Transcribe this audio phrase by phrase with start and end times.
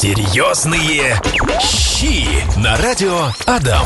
[0.00, 1.20] Серьезные
[1.60, 3.84] щи на радио Адам.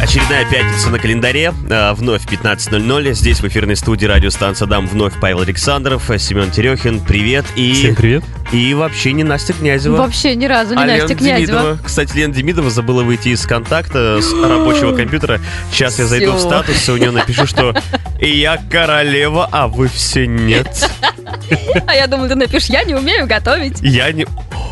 [0.00, 3.12] Очередная пятница на календаре, а, вновь 15.00.
[3.12, 7.44] Здесь в эфирной студии радиостанция «Дам» вновь Павел Александров, Семен Терехин, привет.
[7.56, 8.24] И, Всем привет.
[8.52, 9.96] И вообще не Настя Князева.
[9.96, 11.60] Вообще ни разу не а Настя Лена Князева.
[11.60, 11.78] Демидова.
[11.84, 15.42] Кстати, Лена Демидова забыла выйти из контакта с рабочего компьютера.
[15.70, 17.74] Сейчас я зайду в статус, и у нее напишу, что
[18.18, 20.90] «Я королева, а вы все нет».
[21.86, 23.78] А я думаю, ты напишешь, я не умею готовить.
[23.80, 24.26] Я не...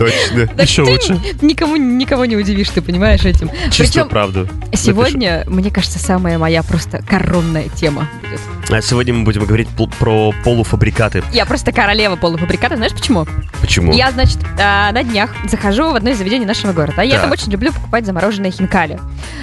[0.00, 0.46] Точно.
[0.46, 1.20] Так Еще ты лучше.
[1.42, 3.50] Никому, никого не удивишь, ты понимаешь этим.
[3.70, 4.48] Чисто Причем правду.
[4.72, 8.40] сегодня, мне кажется, самая моя просто коронная тема будет.
[8.70, 11.22] А сегодня мы будем говорить про полуфабрикаты.
[11.32, 12.76] Я просто королева полуфабриката.
[12.76, 13.26] Знаешь почему?
[13.60, 13.92] Почему?
[13.92, 17.02] Я, значит, а, на днях захожу в одно из заведений нашего города.
[17.02, 17.22] Я Так.
[17.24, 18.98] там очень люблю покупать замороженные хинкали.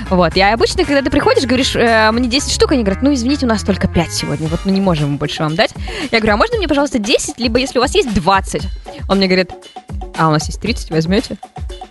[0.09, 0.35] Вот.
[0.35, 3.49] Я обычно, когда ты приходишь, говоришь, э, мне 10 штук, они говорят, ну, извините, у
[3.49, 5.71] нас только 5 сегодня, вот мы не можем больше вам дать.
[6.11, 8.63] Я говорю, а можно мне, пожалуйста, 10, либо если у вас есть 20?
[9.09, 9.51] Он мне говорит,
[10.17, 11.37] а у нас есть 30, возьмете?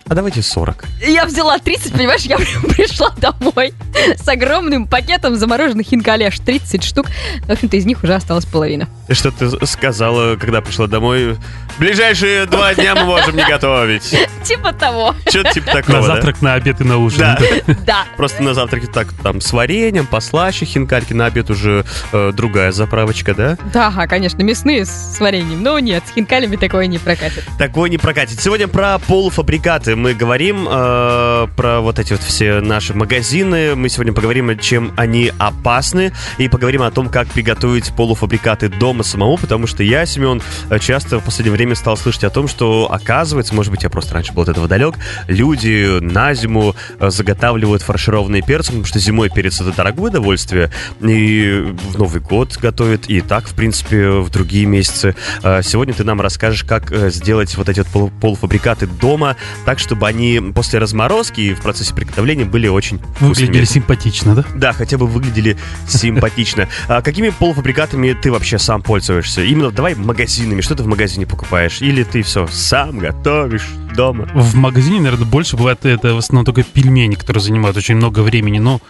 [0.09, 0.85] А давайте 40.
[1.05, 2.37] И Я взяла 30, понимаешь, я
[2.69, 3.73] пришла домой
[4.15, 7.07] с огромным пакетом замороженных хинкали, аж 30 штук.
[7.45, 8.87] В общем-то, из них уже осталась половина.
[9.09, 11.37] Что ты сказала, когда пришла домой?
[11.77, 14.15] Ближайшие два дня мы можем не готовить.
[14.43, 15.13] Типа того.
[15.27, 17.19] Что-то типа такого, На завтрак, на обед и на ужин.
[17.19, 17.37] Да.
[17.85, 18.05] Да.
[18.17, 23.33] Просто на завтраке так, там, с вареньем, послаще хинкальки, на обед уже э, другая заправочка,
[23.33, 23.57] да?
[23.73, 25.63] Да, конечно, мясные с вареньем.
[25.63, 27.45] Но нет, с хинкалями такое не прокатит.
[27.57, 28.41] Такое не прокатит.
[28.41, 33.75] Сегодня про полуфабрикаты мы говорим, э, про вот эти вот все наши магазины.
[33.75, 39.37] Мы сегодня поговорим, чем они опасны, и поговорим о том, как приготовить полуфабрикаты дома самому,
[39.37, 40.41] потому что я, Семен,
[40.79, 44.33] часто в последнее время стал слышать о том, что оказывается, может быть, я просто раньше
[44.33, 44.95] был от этого далек,
[45.27, 51.73] люди на зиму э, заготавливают фаршированные перцы, потому что зимой перец это дорогое удовольствие, и
[51.89, 55.15] в Новый год готовят, и так, в принципе, в другие месяцы.
[55.41, 59.79] Э, Сегодня ты нам расскажешь, как э, сделать вот эти вот полу- полуфабрикаты дома, так,
[59.87, 63.63] чтобы они после разморозки и в процессе приготовления были очень Выглядели вкусными.
[63.63, 64.43] симпатично, да?
[64.53, 65.55] Да, хотя бы выглядели
[65.87, 66.67] симпатично.
[66.89, 69.43] А какими полуфабрикатами ты вообще сам пользуешься?
[69.43, 70.59] Именно давай магазинами.
[70.59, 71.81] Что ты в магазине покупаешь?
[71.81, 74.27] Или ты все сам готовишь дома?
[74.35, 78.59] В магазине, наверное, больше бывает это в основном только пельмени, которые занимают очень много времени,
[78.59, 78.81] но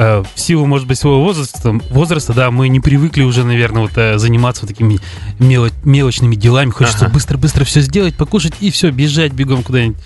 [0.00, 4.16] в силу, может быть, своего возраста, возраста, да, мы не привыкли уже, наверное, вот э,
[4.18, 4.98] заниматься вот такими
[5.38, 6.70] мело- мелочными делами.
[6.70, 7.14] Хочется Ага.
[7.14, 9.98] быстро-быстро все сделать, покушать и все, бежать бегом куда-нибудь.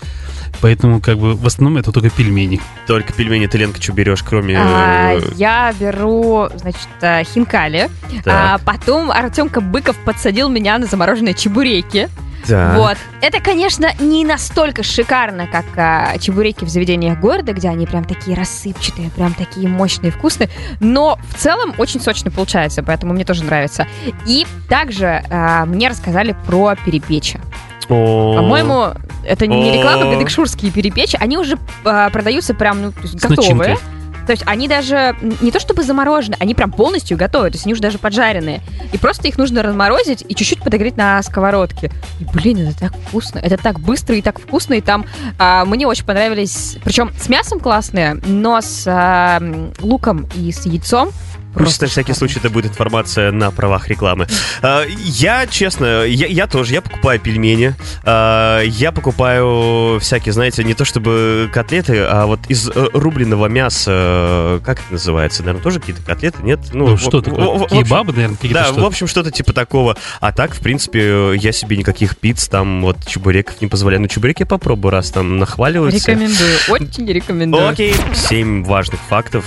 [0.61, 2.59] Поэтому, как бы, в основном это только пельмени.
[2.87, 4.57] Только пельмени ты, Ленка, что берешь, кроме...
[4.57, 7.89] А, э, я беру, значит, э, хинкали.
[8.25, 12.09] А, потом Артемка Быков подсадил меня на замороженные чебуреки.
[12.47, 12.77] Так.
[12.77, 12.97] Вот.
[13.21, 18.35] Это, конечно, не настолько шикарно, как а, чебуреки в заведениях города, где они прям такие
[18.37, 20.49] рассыпчатые, прям такие мощные, вкусные.
[20.79, 23.87] Но в целом очень сочно получается, поэтому мне тоже нравится.
[24.25, 27.39] И также а, мне рассказали про перепечи.
[27.87, 31.17] По-моему, это не реклама, гадекшурские перепечи.
[31.19, 33.37] Они уже а, продаются прям ну, готовые.
[33.37, 33.94] начинкой.
[34.25, 37.73] То есть они даже не то чтобы заморожены, они прям полностью готовы, то есть они
[37.73, 38.61] уже даже поджаренные.
[38.91, 41.91] И просто их нужно разморозить и чуть-чуть подогреть на сковородке.
[42.19, 44.75] И, блин, это так вкусно, это так быстро и так вкусно.
[44.75, 45.05] И там
[45.37, 49.41] а, мне очень понравились, причем с мясом классные, но с а,
[49.79, 51.11] луком и с яйцом.
[51.55, 54.27] Пусть на просто всякий случай это будет информация на правах рекламы.
[54.61, 57.73] А, Я, честно, я, я тоже, я покупаю пельмени,
[58.03, 64.61] а, я покупаю всякие, знаете, не то чтобы котлеты, а вот из э, рубленого мяса,
[64.63, 66.59] как это называется, наверное, тоже какие-то котлеты, нет?
[66.73, 67.67] Ну, в- что такое?
[67.67, 69.97] Кебабы, наверное, какие-то Да, что в общем, что-то типа такого.
[70.19, 74.01] А так, в принципе, я себе никаких пиц, там, вот, чебуреков не позволяю.
[74.01, 75.99] Ну, чебуреки я попробую, раз там нахваливаются.
[76.11, 77.69] Рекомендую, очень рекомендую.
[77.69, 77.93] Окей.
[78.13, 79.45] Семь важных фактов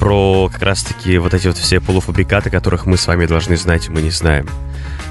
[0.00, 4.00] про как раз-таки вот эти вот все полуфабрикаты, которых мы с вами должны знать, мы
[4.00, 4.48] не знаем.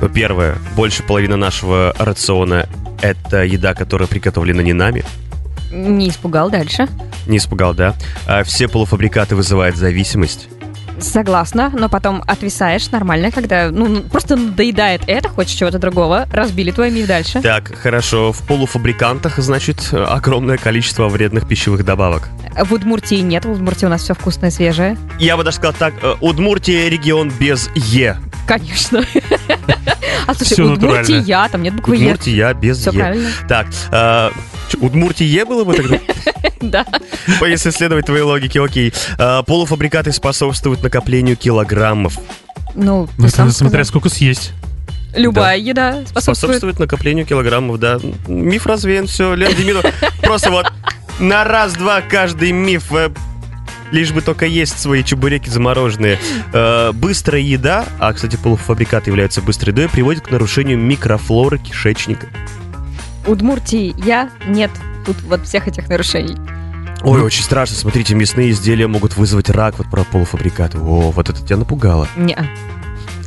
[0.01, 0.57] Ну, первое.
[0.75, 2.67] Больше половины нашего рациона—
[3.01, 5.05] это еда, которая приготовлена не нами.
[5.71, 6.87] Не испугал дальше.
[7.27, 7.93] Не испугал, да?
[8.25, 10.49] А все полуфабрикаты вызывают зависимость.
[10.99, 16.91] Согласна, но потом отвисаешь нормально, когда ну, просто надоедает это, хочешь чего-то другого, разбили твой
[16.91, 17.41] миф дальше.
[17.41, 18.33] Так, хорошо.
[18.33, 22.29] В полуфабрикантах, значит, огромное количество вредных пищевых добавок.
[22.63, 24.97] В Удмуртии нет, в Удмуртии у нас все вкусное, свежее.
[25.19, 28.17] Я бы даже сказал так, э, Удмуртия регион без Е.
[28.47, 29.03] Конечно.
[30.27, 31.49] А слушай, Всё Удмуртия, натурально.
[31.51, 32.03] там нет буквы Е.
[32.05, 32.99] Удмуртия без Все Е.
[32.99, 33.29] правильно.
[33.47, 34.29] Так, э,
[34.79, 35.99] Удмуртия было бы тогда?
[36.61, 36.85] Да.
[37.41, 38.93] Если следовать твоей логике, окей.
[39.17, 42.17] А, полуфабрикаты способствуют накоплению килограммов.
[42.75, 44.01] Ну, Ну, ты это сам смотря сказал.
[44.01, 44.51] сколько съесть.
[45.15, 46.37] Любая еда способствует.
[46.37, 47.97] Способствует накоплению килограммов, да.
[48.27, 49.33] Миф развеян, все.
[49.35, 49.85] Лен Демидов
[50.21, 50.67] просто вот
[51.19, 53.09] на раз-два каждый миф э,
[53.91, 56.19] Лишь бы только есть свои чебуреки замороженные.
[56.53, 62.27] Э, быстрая еда, а, кстати, полуфабрикаты являются быстрой едой, приводит к нарушению микрофлоры кишечника.
[63.25, 64.71] Удмуртии я, нет
[65.05, 66.37] тут вот всех этих нарушений.
[67.01, 67.75] Ой, очень страшно.
[67.75, 70.77] Смотрите, мясные изделия могут вызвать рак вот про полуфабрикаты.
[70.77, 72.07] О, вот это тебя напугало.
[72.17, 72.37] Не,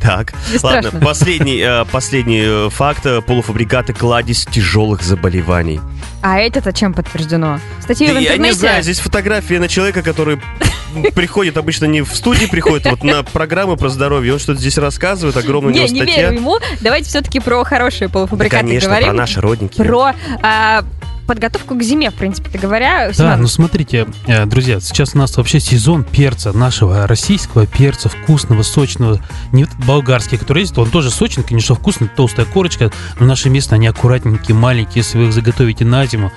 [0.03, 0.99] Так, не ладно, страшно.
[0.99, 3.05] последний, э, последний э, факт.
[3.05, 5.79] э, Полуфабрикаты кладезь тяжелых заболеваний.
[6.21, 7.59] А это-то чем подтверждено?
[7.81, 8.53] Статьи в Я не интернете?
[8.59, 10.39] знаю, здесь фотография на человека, который
[11.15, 14.33] приходит обычно не в студии, приходит вот на программы про здоровье.
[14.33, 16.15] Он что-то здесь рассказывает, огромная у Не, него не статья.
[16.29, 16.57] верю ему.
[16.81, 19.07] Давайте все-таки про хорошие Да, полуфабрикаты конечно, говорим.
[19.07, 19.77] про наши родники.
[19.81, 20.83] Про, а,
[21.25, 23.07] подготовку к зиме, в принципе, говоря.
[23.07, 28.09] Да, Семен, ну смотрите, э, друзья, сейчас у нас вообще сезон перца, нашего российского перца,
[28.09, 29.19] вкусного, сочного.
[29.51, 33.87] Не болгарский, который есть, он тоже сочный, конечно, вкусный, толстая корочка, но наши местные, они
[33.87, 36.31] аккуратненькие, маленькие, если вы их заготовите на зиму,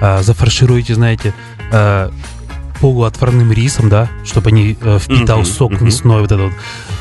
[0.00, 1.34] а, зафаршируете, знаете,
[1.72, 2.12] а,
[2.84, 5.86] полуотварным рисом, да, чтобы они э, впитал Мгм, сок мгм.
[5.86, 6.52] мясной, вот это вот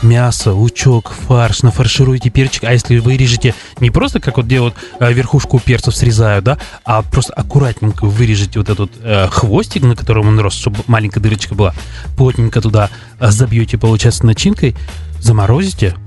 [0.01, 5.12] мясо, лучок, фарш, нафаршируете перчик, а если вы режете не просто как вот делают э,
[5.12, 10.39] верхушку перцев срезают, да, а просто аккуратненько вырежете вот этот э, хвостик, на котором он
[10.39, 11.74] рос, чтобы маленькая дырочка была,
[12.15, 12.89] плотненько туда
[13.19, 14.77] э, забьете, получается, начинкой,
[15.19, 15.97] заморозите,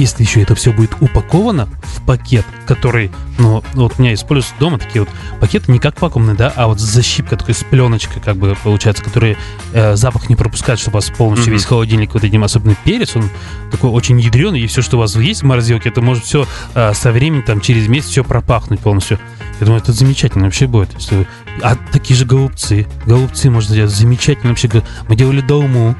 [0.00, 4.78] если еще это все будет упаковано в пакет, который, ну, вот у меня используются дома
[4.78, 5.08] такие вот
[5.40, 9.36] пакеты, не как вакуумные, да, а вот защипка такой с пленочкой, как бы получается, который
[9.72, 11.52] э, запах не пропускает, чтобы у вас полностью Мгм.
[11.58, 13.28] весь холодильник вот этим, особенно перец, он
[13.70, 17.12] такой очень ядреный, и все, что у вас есть в морозилке, это может все со
[17.12, 19.18] временем, там, через месяц все пропахнуть полностью.
[19.60, 20.92] Я думаю, это замечательно вообще будет.
[20.94, 21.26] Если вы-
[21.62, 22.86] А такие же голубцы.
[23.06, 24.68] Голубцы можно делать замечательно вообще.
[25.08, 25.96] Мы делали долму.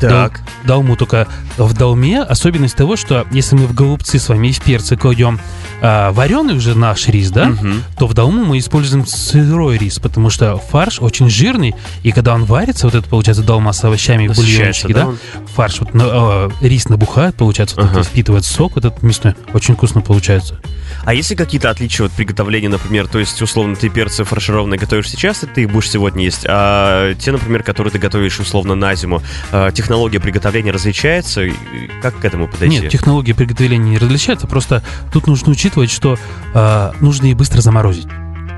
[0.00, 4.52] Так, Долму только в долме особенность того, что если мы в голубцы с вами и
[4.52, 5.38] в перцы кладем
[5.80, 7.82] а, вареный уже наш рис, да, Мгм.
[7.98, 12.44] то в долму мы используем сырой рис, потому что фарш очень жирный, и когда он
[12.44, 15.18] варится, вот это получается долма с овощами, бульончики, да, он?
[15.54, 18.00] фарш, вот, на- э, рис набухает, получается, вот Ага.
[18.00, 20.58] это впитывает сок, вот этот мясной, очень вкусно получается.
[21.04, 25.10] А есть ли какие-то отличия от приготовления, например, то есть, условно, ты перцы фаршированные готовишь
[25.10, 28.94] сейчас, и ты их будешь сегодня есть, а те, например, которые ты готовишь, условно, на
[28.94, 31.42] зиму, а, технология приготовления различается?
[31.44, 31.52] И
[32.00, 32.80] Как к этому подойти?
[32.80, 34.82] Нет, технология приготовления не различается, просто
[35.12, 36.18] тут нужно учитывать, что
[36.54, 38.08] э, нужно и быстро заморозить,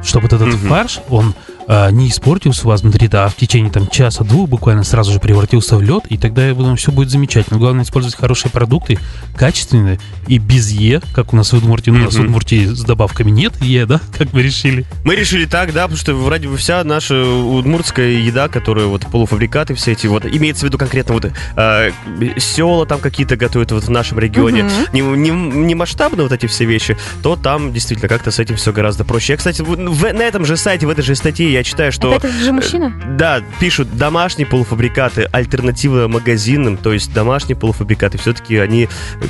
[0.05, 0.69] чтобы вот этот Мгм.
[0.69, 1.35] фарш, он
[1.69, 5.21] э, не испортился у вас внутри, да, а в течение там часа-двух буквально сразу же
[5.21, 7.59] превратился в лед, и тогда я думаю, все будет замечательно.
[7.59, 8.99] Главное использовать хорошие продукты,
[9.37, 11.91] качественные и без Е, как у нас в Удмуртии.
[11.91, 12.21] Ну, у нас в.
[12.21, 14.85] Удмуртии с добавками нет Е, да, как мы решили.
[15.05, 19.75] Мы решили так, да, потому что вроде бы вся наша удмуртская еда, которая вот полуфабрикаты
[19.75, 21.91] все эти, вот имеется в виду конкретно вот э,
[22.39, 26.65] села там какие-то готовят вот в нашем регионе, не, не, не масштабно вот эти все
[26.65, 29.33] вещи, то там действительно как-то с этим все гораздо проще.
[29.35, 32.11] Я, кстати, в- в- на этом же сайте, в этой же статье я читаю, что...
[32.11, 32.93] Опять это же мужчина?
[33.17, 38.89] Да, пишут домашние полуфабрикаты, альтернатива магазинным, то есть домашние полуфабрикаты, все-таки они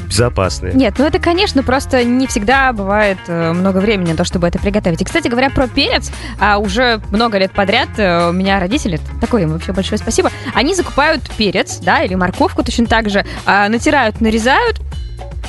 [0.09, 0.75] безопасные.
[0.75, 4.59] Нет, ну это, конечно, просто не всегда бывает э, много времени на то, чтобы это
[4.59, 5.03] приготовить.
[5.03, 9.43] И, кстати говоря, про перец, а, уже много лет подряд э, у меня родители, такое
[9.43, 14.21] им вообще большое спасибо, они закупают перец, да, или морковку точно так же, а, натирают,
[14.21, 14.81] нарезают,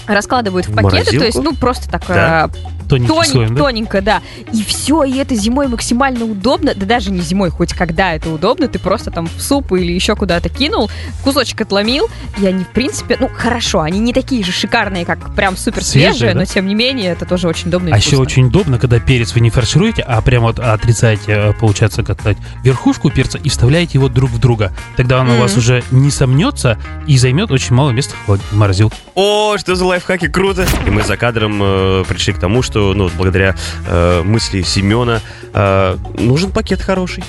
[0.06, 1.26] раскладывают в пакеты, то морозилку?
[1.26, 2.50] есть, ну, просто так Да.
[2.88, 3.64] Тоненьким тоненько, слоем, да?
[3.64, 4.22] тоненько, да.
[4.54, 6.74] И все, и это зимой максимально удобно.
[6.76, 10.16] Да даже не зимой, хоть когда это удобно, ты просто там в суп или еще
[10.16, 10.90] куда-то кинул,
[11.24, 12.08] кусочек отломил,
[12.40, 16.14] и они, в принципе, ну, хорошо, они не такие же шикарные, как прям супер свежие,
[16.14, 16.40] Свежие, да?
[16.40, 19.34] но тем не менее, это тоже очень удобно и А еще очень удобно, когда перец
[19.34, 23.94] вы не фаршируете, а прямо вот отрезаете, э, получается, как сказать, верхушку перца и вставляете
[23.96, 24.72] его друг в друга.
[24.96, 28.98] Тогда он у вас уже не сомнется и займет очень мало места в морозилке.
[29.16, 30.66] О, что за лайфхаки, круто!
[30.86, 33.56] И мы за кадром э, пришли к тому, что, ну, благодаря
[33.88, 35.22] э, мысли Семена,
[35.54, 37.24] э, нужен пакет хороший.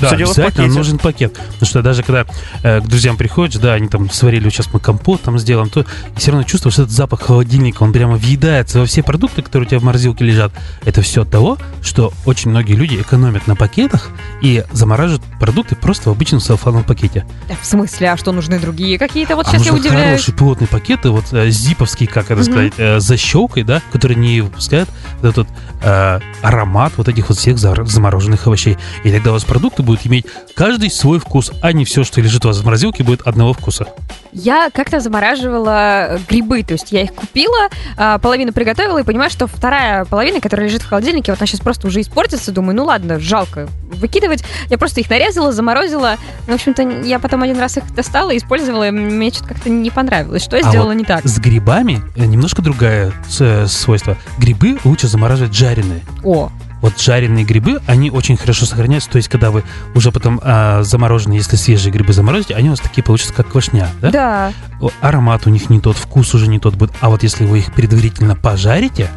[0.00, 1.34] Да, Всё дело в обязательно нужен пакет.
[1.34, 2.24] Потому что даже когда
[2.62, 5.84] э, к друзьям приходишь, да, они там сварили, сейчас мы компот там сделаем, то
[6.16, 9.70] все равно чувствуешь что этот запах холодильника, он прямо въедается во все продукты, которые у
[9.70, 10.52] тебя в морозилке лежат.
[10.84, 14.10] Это все от того, что очень многие люди экономят на пакетах
[14.42, 17.26] и замораживают продукты просто в обычном целлофановом пакете.
[17.60, 19.34] В смысле, а что нужны другие какие-то?
[19.34, 20.04] Вот а сейчас я удивляюсь.
[20.04, 22.44] хорошие плотные пакеты, вот э, зиповские, как это Мгм.
[22.44, 24.88] сказать, э, защелкой, да, которые не выпускают
[25.20, 25.48] вот этот
[25.82, 28.78] э, аромат вот этих вот всех замороженных овощей.
[29.04, 32.44] И тогда у вас продукты будут иметь каждый свой вкус, а не все, что лежит
[32.44, 33.88] у вас в морозилке, будет одного вкуса.
[34.32, 39.30] Я как-то замораживала э, грибы, то есть я их купила, а, половину приготовила и понимаю,
[39.30, 42.84] что вторая половина, которая лежит в холодильнике, вот она сейчас просто уже испортится, думаю, ну
[42.84, 44.44] ладно, жалко выкидывать.
[44.68, 46.16] Я просто их нарезала, заморозила.
[46.46, 50.44] В общем-то, я потом один раз их достала использовала, и мне что-то как-то не понравилось.
[50.44, 51.24] Что я А сделала вот не так?
[51.26, 54.18] С грибами э, немножко другое э, свойство.
[54.36, 56.02] Грибы лучше замораживать жареные.
[56.22, 59.10] О, Вот жареные грибы, они очень хорошо сохраняются.
[59.10, 62.80] То есть, когда вы уже потом а, замороженные, если свежие грибы заморозите, они у вас
[62.80, 64.10] такие получатся, как квашня, да?
[64.10, 64.52] да.
[65.00, 66.92] Аромат у них не тот, вкус уже не тот будет.
[67.00, 69.10] А вот если вы их предварительно пожарите,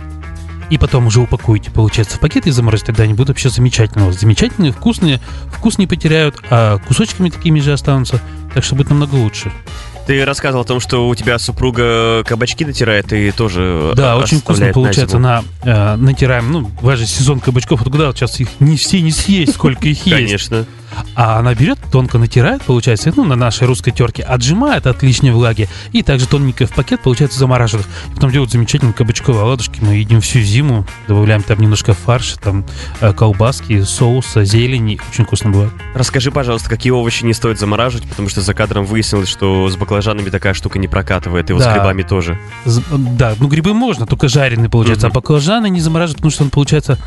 [0.72, 4.14] и потом уже упакуете, получается, в пакеты и заморозите, тогда они будут вообще замечательные.
[4.14, 5.20] Замечательные, вкусные,
[5.52, 8.22] вкус не потеряют, а кусочками такими же останутся,
[8.54, 9.52] так что будет намного лучше.
[10.08, 14.68] Ты рассказывал о том, что у тебя супруга кабачки натирает и тоже Да, очень вкусно
[14.68, 15.20] на получается.
[15.20, 19.54] На, э, натираем, ну, же сезон кабачков, вот куда сейчас их не все не съесть,
[19.54, 20.18] сколько их есть.
[20.18, 20.66] Конечно.
[21.16, 25.70] А она берет, тонко натирает, получается, ну, на нашей русской терке, отжимает от лишней влаги
[25.92, 27.88] и также тоненько в пакет, получается, замораживает.
[28.12, 29.80] И потом делают замечательные кабачковые оладушки.
[29.82, 32.66] Мы едим всю зиму, добавляем там немножко фарша, там
[33.02, 35.00] э, колбаски, соуса, зелени.
[35.12, 35.72] Очень вкусно бывает.
[35.94, 40.30] Расскажи, пожалуйста, какие овощи не стоит замораживать, потому что за кадром выяснилось, что с баклажанами
[40.30, 41.74] такая штука не прокатывает, и вот с Да.
[41.74, 42.38] грибами тоже.
[42.66, 45.08] Да, ну грибы можно, только жареные получается.
[45.08, 45.18] Мгм.
[45.18, 46.98] А баклажаны не замораживают, потому что он получается,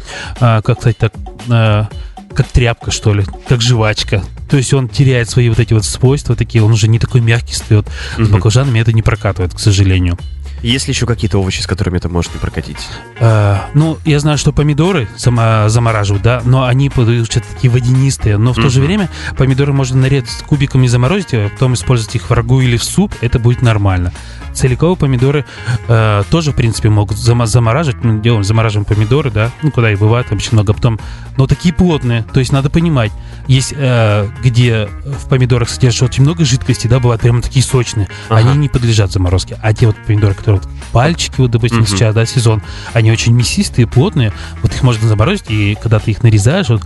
[0.41, 1.13] а, как сказать так,
[1.49, 1.89] а,
[2.35, 4.23] как тряпка, что ли, как жвачка.
[4.51, 7.53] То есть он теряет свои вот эти вот свойства такие, он уже не такой мягкий
[7.55, 7.87] встает.
[8.17, 8.33] С Мгм.
[8.33, 10.19] баклажанами это не прокатывает, к сожалению.
[10.63, 12.79] Есть ли еще какие-то овощи, с которыми это может не прокатить?
[13.21, 18.39] А, ну, я знаю, что помидоры зама- замораживают, да, но они получаются такие водянистые.
[18.39, 22.33] Но в то же время помидоры можно нарезать кубиками, заморозить, а потом использовать их в
[22.33, 24.13] рагу или в суп, это будет нормально.
[24.55, 25.45] Целиковые помидоры
[25.89, 28.03] э, тоже, в принципе, могут замораживать.
[28.05, 30.99] Мы делаем, замораживаем помидоры, да, ну, куда и бывает обычно много потом.
[31.37, 33.11] Но такие плотные, то есть надо понимать,
[33.49, 38.49] есть э, где в помидорах содержится очень много жидкости, да, бывают прямо такие сочные, Ага.
[38.51, 39.59] они не подлежат заморозке.
[39.63, 41.87] А те вот помидоры, которые вот пальчики, вот, допустим, Мгм.
[41.89, 44.33] сейчас, да, сезон, они очень мясистые, плотные,
[44.63, 46.83] вот их можно заморозить, и когда ты их нарезаешь, вот,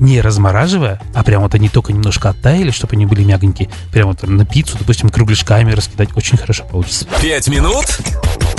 [0.00, 4.22] не размораживая, а прям вот они только немножко оттаяли, чтобы они были мягонькие, прям вот
[4.22, 7.06] на пиццу, допустим, кругляшками раскидать, очень хорошо получится.
[7.20, 7.86] Пять минут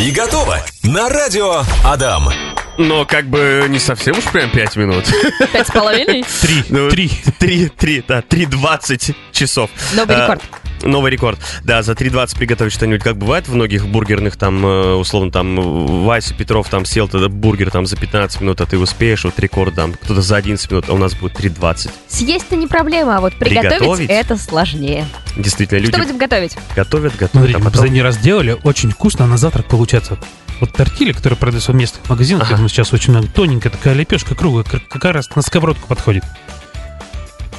[0.01, 0.59] и готово.
[0.83, 2.29] На радио Адам.
[2.77, 5.05] Но как бы не совсем уж прям 5 минут.
[5.53, 6.25] Пять с половиной?
[6.41, 7.11] Три, Ну, три.
[7.37, 9.69] Три, три, да, 3.20 часов.
[9.93, 10.41] Новый А, рекорд.
[10.83, 11.37] Новый рекорд.
[11.63, 16.33] Да, за 3.20 приготовить что-нибудь, как бывает в многих бургерных, там, э, условно, там, Вася
[16.33, 19.93] Петров там съел тогда бургер там за 15 минут, а ты успеешь, вот рекорд там,
[19.93, 21.91] кто-то за 11 минут, а у нас будет 3.20.
[22.07, 24.09] Съесть-то не проблема, а вот приготовить Приготовить?
[24.09, 25.05] это сложнее.
[25.37, 26.57] Действительно, люди Что будем готовить?
[26.75, 27.79] готовят, готовят, Смотрите, а мы потом...
[27.79, 30.17] последний раз делали, очень вкусно, а на завтрак получается.
[30.59, 32.67] Вот тортили, которые продаются в местных магазинах, Ага.
[32.67, 36.23] сейчас очень много, тоненькая такая лепешка круглая, как, как раз на сковородку подходит.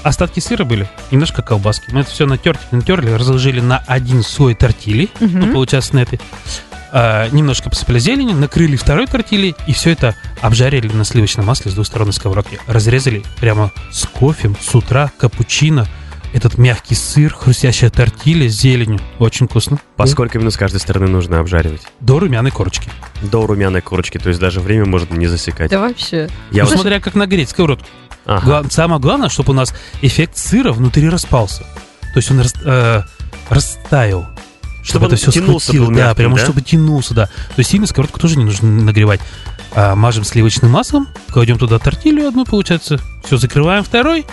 [0.04, 1.84] Остатки сыра были, немножко колбаски.
[1.92, 5.40] Мы это все натерли, натерли, разложили на один слой тортили, Мгм.
[5.40, 6.20] ну, получается, на этой.
[6.94, 11.74] А, немножко посыпали зеленью, накрыли второй тортили и все это обжарили на сливочном масле с
[11.74, 12.58] двух сторон на сковородке.
[12.66, 15.86] Разрезали прямо с кофе, с утра, капучино.
[16.32, 19.00] Этот мягкий сыр, хрустящая тортилья с зеленью.
[19.18, 19.78] Очень вкусно.
[19.96, 21.82] По сколько минут с каждой стороны нужно обжаривать?
[22.00, 22.88] До румяной корочки.
[23.22, 25.70] До румяной корочки, то есть даже время может не засекать.
[25.70, 26.28] Да вообще.
[26.50, 26.74] Я Ну, вот...
[26.78, 27.86] смотря как нагреть сковородку.
[28.24, 28.44] Ага.
[28.46, 31.64] Гла- Самое главное, чтобы у нас эффект сыра внутри распался.
[32.14, 33.02] То есть он рас- э,
[33.50, 34.26] растаял.
[34.82, 35.94] Чтобы Чтобы, он это все схватило.
[35.94, 36.42] да, прямо да?
[36.44, 37.26] чтобы тянулся, да.
[37.26, 39.20] То есть сильно сковородку тоже не нужно нагревать.
[39.74, 42.98] А, мажем сливочным маслом, кладем туда тортилью одну, получается.
[43.24, 44.24] Все, закрываем второй.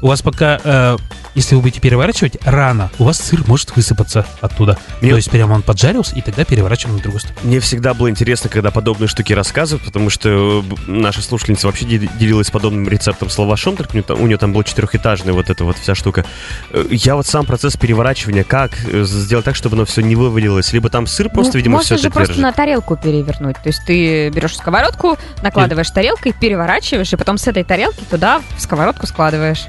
[0.00, 0.96] У вас пока, э,
[1.34, 4.78] если вы будете переворачивать рано, у вас сыр может высыпаться оттуда.
[5.00, 7.40] Мне- То есть прямо он поджарился, и тогда переворачиваем на другую сторону.
[7.44, 12.08] Мне всегда было интересно, когда подобные штуки рассказывают, потому что э, наша слушательница вообще де-
[12.18, 15.50] делилась подобным рецептом с лавашом, только у нее там, у нее там была четырехэтажная вот
[15.50, 16.24] эта вот вся штука.
[16.70, 20.72] Э, Я вот сам процесс переворачивания, как э, сделать так, чтобы оно все не вывалилось,
[20.72, 22.42] либо там сыр просто, Ну, видимо, можно все же это просто держит.
[22.42, 23.56] на тарелку перевернуть.
[23.56, 28.60] То есть ты берешь сковородку, накладываешь тарелкой, переворачиваешь, и потом с этой тарелки туда в
[28.60, 29.66] сковородку складываешь.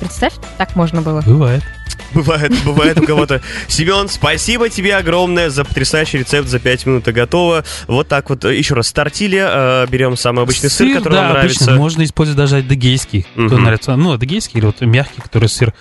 [0.00, 1.22] Представь, так можно было.
[1.22, 1.62] Бывает.
[2.12, 3.40] Бывает, бывает у кого-то.
[3.68, 7.64] Семен, спасибо тебе огромное за потрясающий рецепт за 5 минут и готово.
[7.88, 8.44] Вот так вот.
[8.44, 9.84] Еще раз, тортилья.
[9.84, 11.72] э, Берем самый обычный сыр, который да, вам обычно нравится.
[11.76, 13.62] можно использовать даже адыгейский, кто Мгм.
[13.64, 13.96] нравится.
[13.96, 15.74] Ну, адыгейский или вот мягкий, который сыр.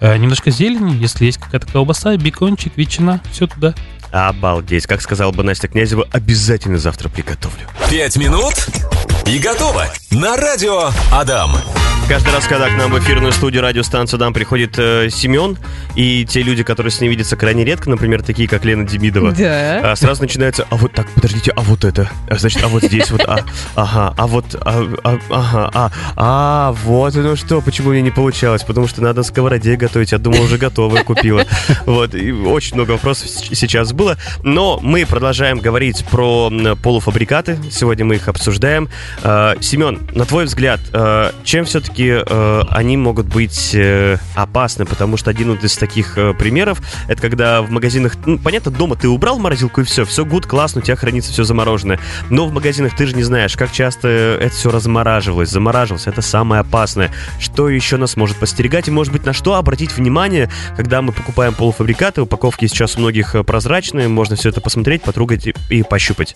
[0.00, 3.74] Э, немножко зелени, если есть какая-то колбаса, бекончик, ветчина, все туда.
[4.12, 4.86] Обалдеть.
[4.86, 7.60] Как сказала бы Настя Князева, обязательно завтра приготовлю.
[7.88, 8.54] Пять минут
[9.26, 9.86] и готово.
[10.10, 11.52] На радио Адам.
[12.08, 15.56] Каждый раз, когда к нам в эфирную студию радиостанцию «Дам» приходит э, Семен,
[15.94, 19.92] и те люди, которые с ним видятся крайне редко, например, такие, как Лена Демидова, Да.
[19.92, 23.12] а, сразу начинается, а вот так, подождите, а вот это, а, значит, а вот здесь
[23.12, 23.44] вот, а,
[23.76, 28.64] ага, а вот, а, а, ага, а, а, вот оно что, почему мне не получалось,
[28.64, 31.44] потому что надо на сковороде готовить, я думал, уже готовое купила,
[31.86, 36.50] вот, и очень много вопросов сейчас было, но мы продолжаем говорить про
[36.82, 38.88] полуфабрикаты, сегодня мы их обсуждаем.
[39.22, 43.76] Э, Семен, на твой взгляд, э, чем все-таки э, они могут быть
[44.34, 49.08] опасны, потому что один из таких примеров, это когда в магазинах, ну, понятно, дома ты
[49.08, 51.98] убрал морозилку и все, все гуд, классно, у тебя хранится все замороженное.
[52.30, 56.06] Но в магазинах ты же не знаешь, как часто это все размораживалось, замораживалось.
[56.06, 57.10] Это самое опасное.
[57.38, 61.54] Что еще нас может постерегать и, может быть, на что обратить внимание, когда мы покупаем
[61.54, 62.22] полуфабрикаты.
[62.22, 66.34] Упаковки сейчас у многих прозрачные, можно все это посмотреть, потрогать и, и пощупать.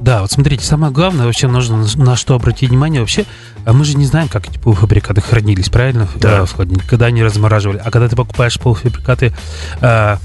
[0.00, 3.24] Да, вот смотрите, самое главное вообще нужно на- что обратить внимание вообще,
[3.64, 6.08] а мы же не знаем, как эти полуфабрикаты хранились, правильно?
[6.16, 6.44] Да.
[6.44, 7.78] В холодильнике, когда они размораживали.
[7.84, 9.32] А когда ты покупаешь полуфабрикаты
[9.80, 10.16] э,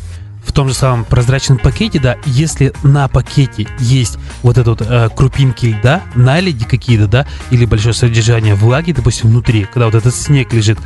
[0.46, 5.10] в том же самом прозрачном пакете, да, если на пакете есть вот это вот э,
[5.16, 10.52] крупинки льда, наледи какие-то, да, или большое содержание влаги, допустим, внутри, когда вот этот снег
[10.54, 10.80] лежит,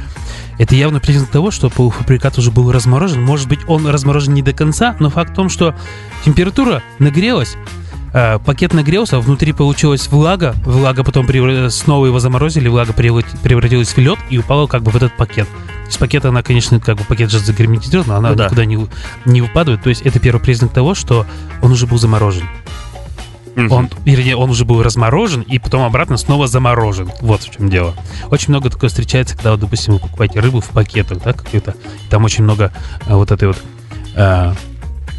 [0.58, 3.22] это явно признак того, что полуфабрикат уже был разморожен.
[3.22, 5.75] Может быть, он разморожен не до конца, но факт в том, что
[6.24, 7.56] температура нагрелась,
[8.46, 13.98] пакет нагрелся, внутри получилась влага, влага потом превра- снова его заморозили, влага преврат- превратилась в
[13.98, 15.48] лед и упала как бы в этот пакет.
[15.90, 18.46] Из пакета она, конечно, как бы пакет же загерметизирован, но она Ну да.
[18.46, 18.88] никуда не,
[19.26, 19.84] не выпадает.
[19.84, 21.26] То есть это первый признак того, что
[21.62, 22.48] он уже был заморожен.
[23.56, 23.72] Мгм.
[23.72, 27.10] Он, вернее, он уже был разморожен и потом обратно снова заморожен.
[27.22, 27.94] Вот в чем дело.
[28.30, 31.76] Очень много такое встречается, когда, вот, допустим, вы покупаете рыбу в пакетах, да, какую-то.
[32.10, 32.72] Там очень много
[33.08, 33.58] а, вот этой вот
[34.16, 34.56] а,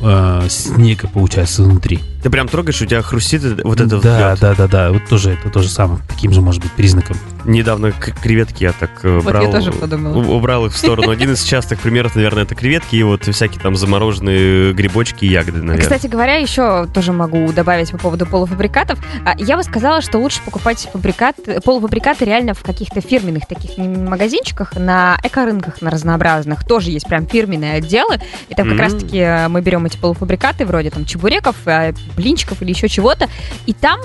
[0.02, 2.00] а, снега получается внутри.
[2.26, 4.40] Ты прям трогаешь, у тебя хрустит вот это да, вот лёд.
[4.40, 4.90] да, да, да.
[4.90, 6.00] Вот тоже это то же самое.
[6.08, 7.16] Таким же может быть признаком.
[7.44, 10.16] Недавно к- креветки я так э, Вот брал, я тоже подумала.
[10.16, 11.10] у- убрал их в сторону.
[11.10, 15.58] Один из частых примеров, наверное, это креветки и вот всякие там замороженные грибочки и ягоды,
[15.62, 15.80] наверное.
[15.82, 18.98] Кстати говоря, еще тоже могу добавить по поводу полуфабрикатов.
[19.24, 24.06] А, Я бы сказала, что лучше покупать фабрикат, полуфабрикаты реально в каких-то фирменных таких м-
[24.06, 26.64] магазинчиках, на эко-рынках, на разнообразных.
[26.66, 28.18] Тоже есть прям фирменные отделы.
[28.48, 28.80] И там как М.
[28.80, 33.28] раз-таки э, мы берем эти полуфабрикаты, вроде там чебуреков, э, блинчиков или еще чего-то.
[33.66, 34.00] И там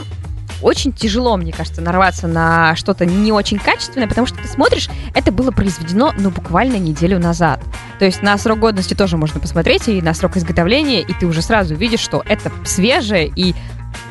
[0.62, 5.32] очень тяжело, мне кажется, нарваться на что-то не очень качественное, потому что ты смотришь, это
[5.32, 7.62] было произведено, ну, буквально неделю назад.
[8.00, 11.41] То есть на срок годности тоже можно посмотреть, и на срок изготовления, и ты уже
[11.41, 13.56] сразу видишь, что это свежее, и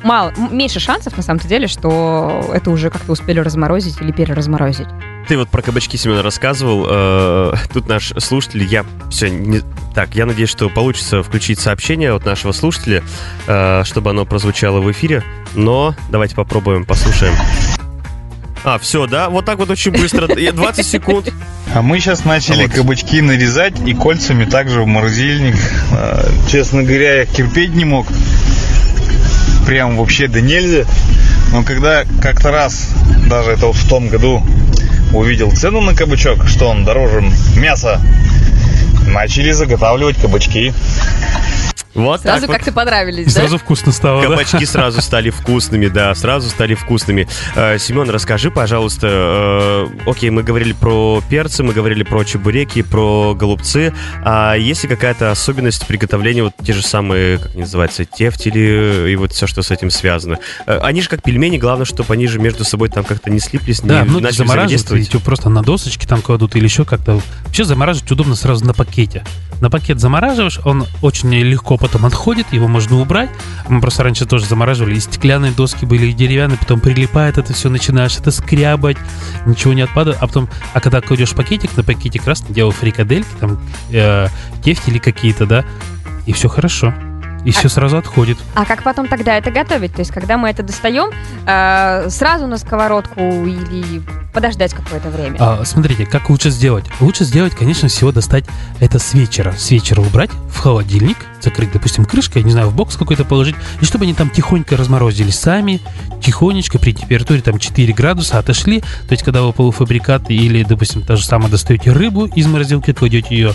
[0.03, 4.89] мало, меньше шансов, на самом-то деле, что это уже как-то успели разморозить или переразморозить.
[5.31, 6.87] Ты вот про кабачки, Семен, рассказывал.
[6.91, 9.61] э, Тут наш слушатель, я все не...
[9.95, 13.05] Так, я надеюсь, что получится включить сообщение от нашего слушателя,
[13.47, 15.23] э, чтобы оно прозвучало в эфире.
[15.55, 17.35] Но давайте попробуем, послушаем.
[18.65, 19.31] А, все, да?
[19.31, 20.27] Вот так вот очень быстро.
[20.37, 21.33] Я 20 секунд.
[21.73, 22.73] А мы сейчас начали Вот.
[22.73, 25.55] кабачки нарезать и кольцами также в морозильник.
[25.93, 28.09] А, Честно говоря, я терпеть не мог.
[29.65, 30.87] Прям вообще да нельзя.
[31.53, 32.89] Но когда как-то раз,
[33.29, 34.43] даже это вот в том году,
[35.13, 37.23] увидел цену на кабачок, что он дороже
[37.57, 38.01] мяса,
[39.07, 40.73] начали заготавливать кабачки.
[41.95, 42.57] Вот Сразу так вот.
[42.57, 43.41] как-то понравились, И да?
[43.41, 44.29] сразу вкусно стало, да?
[44.29, 47.27] Кабачки сразу стали вкусными, да, сразу стали вкусными.
[47.57, 49.09] Э, Семен, расскажи, пожалуйста,
[50.07, 53.93] э, окей, мы говорили про перцы, мы говорили про чебуреки, про голубцы.
[54.25, 59.17] А есть ли какая-то особенность приготовления, вот те же самые, как они называются, тефтели и
[59.17, 60.39] вот все, что с этим связано?
[60.67, 63.81] Э, Они же как пельмени, главное, чтобы они же между собой там как-то не слиплись,
[63.81, 67.21] Да, не многие начали типа просто на досочке там кладут или еще как-то.
[67.45, 69.25] Вообще замораживать удобно сразу на пакете.
[69.61, 73.31] На пакет замораживаешь, он очень легко потом отходит, его можно убрать.
[73.69, 77.69] Мы просто раньше тоже замораживали, и стеклянные доски были, и деревянные, потом прилипает это все,
[77.69, 78.97] начинаешь это скрябать,
[79.45, 80.19] ничего не отпадает.
[80.21, 84.29] А потом, а когда кладешь пакетик, на пакете красный делал фрикадельки, там э,
[84.65, 85.65] тефтели какие-то, да,
[86.27, 86.95] и все хорошо.
[87.45, 88.39] И все сразу отходит.
[88.55, 89.93] А как потом тогда это готовить?
[89.93, 91.11] То есть, когда мы это достаем,
[91.47, 95.37] э, сразу на сковородку или подождать какое-то время?
[95.41, 96.85] А, смотрите, как лучше сделать?
[97.01, 98.45] Лучше сделать, конечно, всего достать
[98.79, 99.53] это с вечера.
[99.53, 103.85] С вечера убрать в холодильник, закрыть, допустим, крышкой, не знаю, в бокс какой-то положить, и
[103.85, 105.81] чтобы они там тихонько разморозились сами,
[106.23, 108.81] тихонечко при температуре там 4 градуса отошли.
[108.81, 113.35] То есть, когда вы полуфабрикаты или, допустим, то же самое достаете рыбу из морозилки, кладете
[113.35, 113.55] ее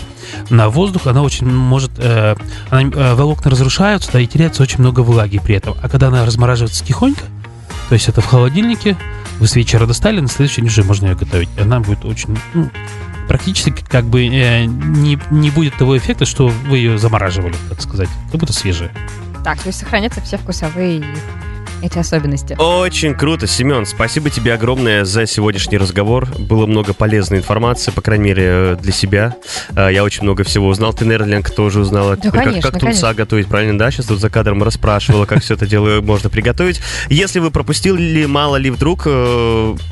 [0.50, 2.34] на воздух, она очень может, э,
[2.70, 5.76] она, э, волокна разрушаются, да, и теряется очень много влаги при этом.
[5.82, 7.22] А когда она размораживается тихонько,
[7.88, 8.96] то есть это в холодильнике,
[9.38, 11.48] вы с вечера достали, на следующий день уже можно ее готовить.
[11.60, 12.70] Она будет очень, ну,
[13.28, 18.08] практически как бы э, не, не будет того эффекта, что вы ее замораживали, так сказать.
[18.30, 18.92] Как будто свежая.
[19.44, 21.04] Так, то есть сохранятся все вкусовые
[21.82, 22.54] эти особенности.
[22.58, 23.86] Очень круто, Семен.
[23.86, 26.26] Спасибо тебе огромное за сегодняшний разговор.
[26.38, 29.36] Было много полезной информации, по крайней мере, для себя.
[29.74, 30.92] А, Я очень много всего узнал.
[30.94, 32.16] Ты, Нерлинг, тоже узнала.
[32.16, 33.14] Да, Как- конечно, как, тунца конечно.
[33.14, 33.90] готовить, правильно, да?
[33.90, 36.80] Сейчас тут за кадром расспрашивала, как все это дело можно приготовить.
[37.08, 39.10] Если вы пропустили, мало ли вдруг, э,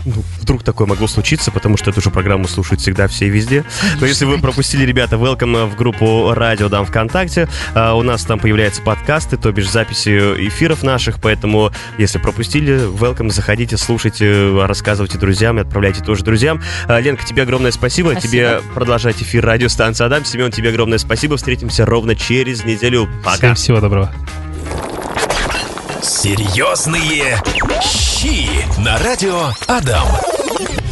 [0.04, 3.64] ну, вдруг такое могло случиться, потому что эту же программу слушают всегда все и везде.
[4.00, 7.48] Но если вы пропустили, ребята, welcome в группу Радио Дам ВКонтакте.
[7.74, 10.10] У нас там появляются подкасты, то бишь записи
[10.48, 16.62] эфиров наших, поэтому если пропустили, welcome, заходите, слушайте, рассказывайте друзьям и отправляйте тоже друзьям.
[16.86, 18.10] А, Ленка, тебе огромное спасибо.
[18.10, 18.20] Спасибо.
[18.20, 20.24] Тебе продолжать эфир радиостанции Адам.
[20.24, 21.36] Семен, тебе огромное спасибо.
[21.36, 23.08] Встретимся ровно через неделю.
[23.24, 23.36] Пока.
[23.38, 24.12] Всем всего доброго.
[26.02, 27.40] Серьезные
[27.82, 28.48] щи
[28.80, 30.06] на радио Адам.